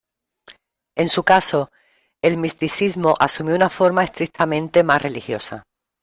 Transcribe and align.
En 0.97 1.09
su 1.09 1.21
caso, 1.21 1.69
el 2.23 2.37
misticismo 2.37 3.13
asumió 3.19 3.55
una 3.55 3.69
forma 3.69 4.03
estrictamente 4.03 4.81
más 4.83 4.99
religiosa. 4.99 5.61